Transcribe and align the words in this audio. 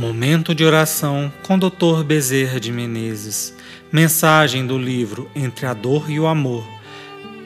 Momento 0.00 0.54
de 0.54 0.64
oração 0.64 1.30
com 1.42 1.58
Dr. 1.58 2.02
Bezerra 2.06 2.58
de 2.58 2.72
Menezes. 2.72 3.54
Mensagem 3.92 4.66
do 4.66 4.78
livro 4.78 5.30
Entre 5.36 5.66
a 5.66 5.74
Dor 5.74 6.10
e 6.10 6.18
o 6.18 6.26
Amor. 6.26 6.66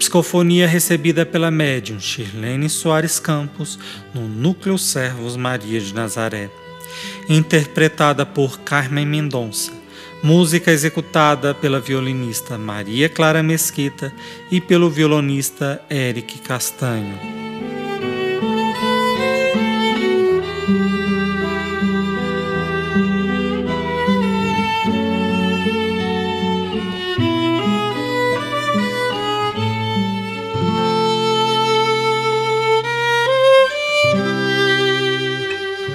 Psicofonia 0.00 0.66
recebida 0.66 1.24
pela 1.24 1.48
médium 1.48 2.00
Shirlene 2.00 2.68
Soares 2.68 3.20
Campos 3.20 3.78
no 4.12 4.22
Núcleo 4.22 4.76
Servos 4.76 5.36
Maria 5.36 5.78
de 5.78 5.94
Nazaré. 5.94 6.50
Interpretada 7.28 8.26
por 8.26 8.58
Carmen 8.62 9.06
Mendonça. 9.06 9.70
Música 10.20 10.72
executada 10.72 11.54
pela 11.54 11.78
violinista 11.78 12.58
Maria 12.58 13.08
Clara 13.08 13.44
Mesquita 13.44 14.12
e 14.50 14.60
pelo 14.60 14.90
violonista 14.90 15.80
Eric 15.88 16.40
Castanho. 16.40 17.39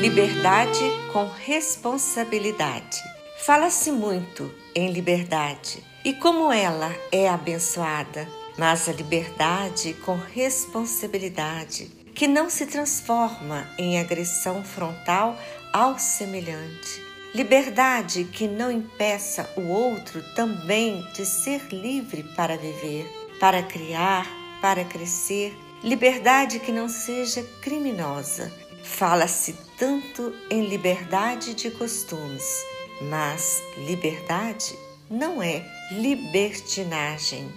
Liberdade 0.00 0.84
com 1.10 1.26
responsabilidade. 1.26 3.02
Fala-se 3.38 3.90
muito 3.90 4.54
em 4.74 4.92
liberdade 4.92 5.82
e 6.04 6.12
como 6.12 6.52
ela 6.52 6.94
é 7.10 7.26
abençoada, 7.26 8.28
mas 8.58 8.90
a 8.90 8.92
liberdade 8.92 9.94
com 10.04 10.16
responsabilidade, 10.16 11.86
que 12.14 12.28
não 12.28 12.50
se 12.50 12.66
transforma 12.66 13.66
em 13.78 13.98
agressão 13.98 14.62
frontal 14.62 15.34
ao 15.72 15.98
semelhante. 15.98 17.02
Liberdade 17.34 18.24
que 18.24 18.46
não 18.46 18.70
impeça 18.70 19.50
o 19.56 19.62
outro 19.62 20.22
também 20.34 21.06
de 21.14 21.24
ser 21.24 21.62
livre 21.72 22.22
para 22.36 22.58
viver, 22.58 23.10
para 23.40 23.62
criar, 23.62 24.26
para 24.60 24.84
crescer. 24.84 25.56
Liberdade 25.82 26.58
que 26.60 26.70
não 26.70 26.86
seja 26.86 27.42
criminosa, 27.62 28.52
Fala-se 28.94 29.52
tanto 29.76 30.32
em 30.48 30.68
liberdade 30.68 31.52
de 31.52 31.70
costumes, 31.70 32.64
mas 33.02 33.62
liberdade 33.76 34.74
não 35.10 35.42
é 35.42 35.62
libertinagem. 35.90 37.52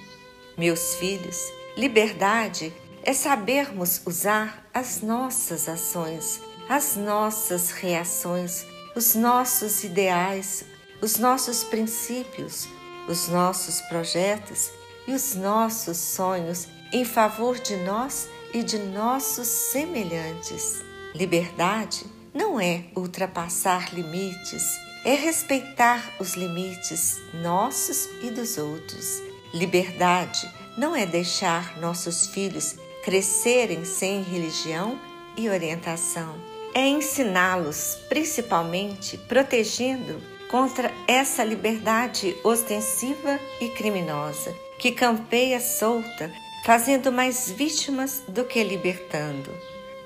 Meus 0.58 0.95
filhos, 0.95 1.38
liberdade 1.77 2.73
é 3.03 3.13
sabermos 3.13 4.02
usar 4.05 4.67
as 4.73 5.02
nossas 5.02 5.69
ações, 5.69 6.41
as 6.67 6.97
nossas 6.97 7.69
reações, 7.71 8.66
os 8.93 9.16
nossos 9.16 9.86
ideais, 9.86 10.66
os 10.99 11.17
nossos 11.17 11.64
princípios, 11.64 12.67
os 13.08 13.30
nossos 13.30 13.80
projetos 13.81 14.71
e 15.08 15.14
os 15.14 15.36
nossos 15.36 15.95
sonhos 15.95 16.67
em 16.91 17.05
favor 17.05 17.58
de 17.58 17.77
nós 17.77 18.27
e 18.53 18.61
de 18.61 18.77
nossos 18.77 19.47
semelhantes. 19.47 20.89
Liberdade 21.13 22.05
não 22.33 22.61
é 22.61 22.83
ultrapassar 22.95 23.91
limites, 23.93 24.79
é 25.03 25.15
respeitar 25.15 26.15
os 26.19 26.35
limites 26.35 27.17
nossos 27.33 28.07
e 28.21 28.29
dos 28.29 28.57
outros. 28.57 29.21
Liberdade 29.52 30.47
não 30.77 30.95
é 30.95 31.07
deixar 31.07 31.80
nossos 31.80 32.27
filhos 32.27 32.75
crescerem 33.03 33.83
sem 33.85 34.21
religião 34.21 34.99
e 35.35 35.49
orientação. 35.49 36.35
É 36.75 36.85
ensiná-los, 36.87 37.98
principalmente 38.08 39.17
protegendo 39.17 40.21
contra 40.48 40.92
essa 41.08 41.43
liberdade 41.43 42.37
ostensiva 42.43 43.39
e 43.59 43.69
criminosa, 43.69 44.55
que 44.77 44.92
campeia 44.92 45.59
solta, 45.59 46.31
fazendo 46.64 47.11
mais 47.11 47.49
vítimas 47.49 48.21
do 48.27 48.45
que 48.45 48.64
libertando. 48.64 49.52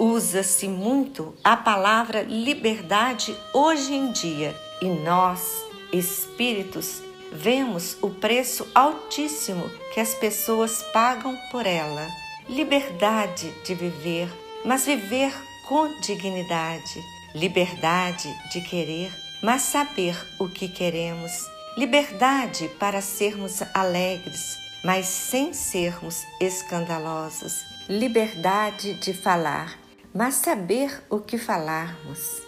Usa-se 0.06 0.68
muito 0.68 1.34
a 1.42 1.56
palavra 1.56 2.24
liberdade 2.24 3.34
hoje 3.54 3.94
em 3.94 4.12
dia 4.12 4.54
e 4.82 4.86
nós, 4.86 5.64
espíritos, 5.94 7.02
vemos 7.32 7.96
o 8.02 8.10
preço 8.10 8.68
altíssimo 8.76 9.64
que 9.94 10.02
as 10.02 10.14
pessoas 10.16 10.84
pagam 10.92 11.38
por 11.50 11.66
ela. 11.66 12.06
Liberdade 12.50 13.50
de 13.64 13.74
viver, 13.74 14.28
mas 14.66 14.86
viver 14.86 15.34
com 15.70 15.88
dignidade. 16.02 17.02
Liberdade 17.34 18.28
de 18.52 18.60
querer, 18.60 19.10
mas 19.42 19.62
saber 19.62 20.18
o 20.38 20.50
que 20.50 20.68
queremos. 20.68 21.32
Liberdade 21.78 22.68
para 22.78 23.00
sermos 23.00 23.62
alegres, 23.74 24.58
mas 24.84 25.06
sem 25.06 25.54
sermos 25.54 26.24
escandalosos. 26.42 27.64
Liberdade 27.88 28.96
de 28.96 29.14
falar, 29.14 29.83
mas 30.14 30.36
saber 30.36 31.02
o 31.10 31.20
que 31.20 31.38
falarmos, 31.38 32.42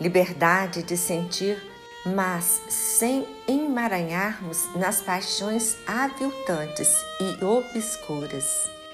liberdade 0.00 0.82
de 0.82 0.96
sentir, 0.96 1.56
mas 2.04 2.60
sem 2.68 3.26
emaranharmos 3.46 4.74
nas 4.74 5.00
paixões 5.00 5.76
aviltantes 5.86 6.88
e 7.20 7.44
obscuras. 7.44 8.44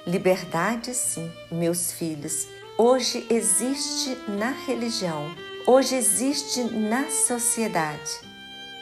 Liberdade, 0.06 0.94
sim, 0.94 1.32
meus 1.50 1.92
filhos, 1.92 2.46
hoje 2.76 3.26
existe 3.30 4.16
na 4.28 4.50
religião, 4.66 5.34
hoje 5.66 5.94
existe 5.94 6.62
na 6.64 7.08
sociedade. 7.10 8.20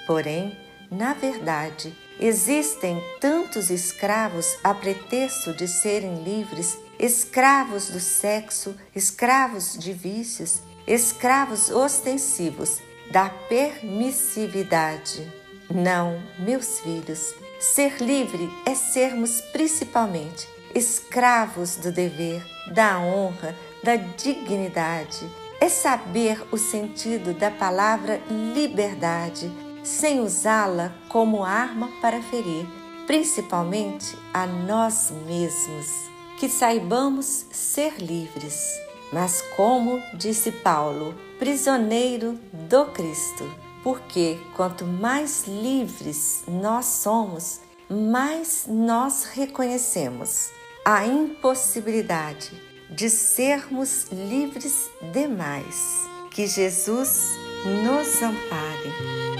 Porém, 0.06 0.58
na 0.90 1.14
verdade, 1.14 1.96
existem 2.18 3.02
tantos 3.20 3.70
escravos 3.70 4.56
a 4.62 4.74
pretexto 4.74 5.52
de 5.52 5.68
serem 5.68 6.22
livres 6.22 6.78
escravos 6.98 7.90
do 7.90 8.00
sexo, 8.00 8.74
escravos 8.94 9.76
de 9.78 9.92
vícios, 9.92 10.62
escravos 10.86 11.68
ostensivos 11.70 12.80
da 13.10 13.28
permissividade. 13.28 15.30
Não, 15.72 16.22
meus 16.38 16.80
filhos, 16.80 17.34
ser 17.60 18.00
livre 18.00 18.48
é 18.64 18.74
sermos 18.74 19.40
principalmente 19.52 20.48
escravos 20.74 21.76
do 21.76 21.92
dever, 21.92 22.42
da 22.72 22.98
honra, 23.00 23.54
da 23.82 23.96
dignidade. 23.96 25.28
É 25.60 25.68
saber 25.68 26.42
o 26.52 26.58
sentido 26.58 27.32
da 27.32 27.50
palavra 27.50 28.20
liberdade, 28.30 29.50
sem 29.82 30.20
usá-la 30.20 30.94
como 31.08 31.44
arma 31.44 31.90
para 32.02 32.22
ferir, 32.22 32.66
principalmente 33.06 34.14
a 34.34 34.46
nós 34.46 35.10
mesmos 35.26 36.16
que 36.38 36.48
saibamos 36.48 37.47
ser 37.50 37.98
livres, 37.98 38.78
mas 39.12 39.42
como 39.56 40.00
disse 40.14 40.52
Paulo, 40.52 41.14
prisioneiro 41.38 42.38
do 42.52 42.86
Cristo. 42.86 43.50
Porque 43.82 44.38
quanto 44.56 44.84
mais 44.84 45.44
livres 45.46 46.42
nós 46.48 46.86
somos, 46.86 47.60
mais 47.88 48.64
nós 48.69 49.25
reconhecemos 49.25 50.50
a 50.84 51.06
impossibilidade 51.06 52.50
de 52.91 53.08
sermos 53.08 54.06
livres 54.10 54.91
demais. 55.12 56.04
Que 56.30 56.46
Jesus 56.46 57.30
nos 57.64 58.22
ampare. 58.22 59.35